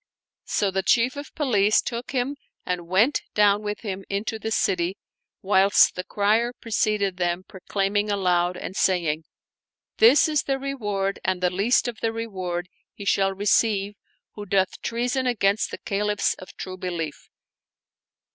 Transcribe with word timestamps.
So 0.47 0.71
the 0.71 0.81
Chief 0.81 1.15
of 1.15 1.35
Police 1.35 1.79
took 1.79 2.09
him 2.09 2.35
and 2.65 2.87
went 2.87 3.21
down 3.35 3.61
with 3.61 3.81
him 3.81 4.03
into 4.09 4.39
the 4.39 4.49
city, 4.49 4.97
whilst 5.43 5.93
the 5.93 6.03
crier 6.03 6.53
preceded 6.59 7.17
them 7.17 7.43
proclaim 7.43 7.95
ing 7.95 8.09
aloud 8.09 8.57
and 8.57 8.75
saying," 8.75 9.25
This 9.99 10.27
is 10.27 10.41
the 10.41 10.57
reward 10.57 11.19
and 11.23 11.39
the 11.39 11.51
least 11.51 11.87
of 11.87 11.99
the 11.99 12.11
reward 12.11 12.67
he 12.95 13.05
shall 13.05 13.35
receive 13.35 13.93
who 14.31 14.47
doth 14.47 14.81
treason 14.81 15.27
against 15.27 15.69
the 15.69 15.77
Caliphs 15.77 16.33
of 16.39 16.55
True 16.57 16.77
Belief 16.77 17.29